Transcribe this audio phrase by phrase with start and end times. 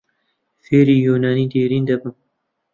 [0.65, 2.13] فێری یۆنانیی دێرین دەبم.